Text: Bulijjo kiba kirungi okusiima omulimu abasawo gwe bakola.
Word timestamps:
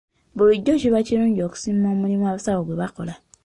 Bulijjo 0.37 0.73
kiba 0.81 0.99
kirungi 1.07 1.41
okusiima 1.47 1.85
omulimu 1.93 2.23
abasawo 2.27 2.61
gwe 2.63 2.79
bakola. 2.81 3.13